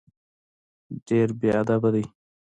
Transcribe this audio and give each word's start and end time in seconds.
ډېر 1.07 1.29
بېادبه 1.39 1.89
دی. 1.95 2.05